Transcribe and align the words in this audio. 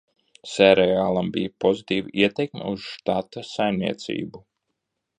Seriālam 0.53 1.29
bija 1.35 1.51
pozitīva 1.67 2.13
ietekme 2.23 2.73
uz 2.73 2.89
štata 2.95 3.47
saimniecību. 3.55 4.47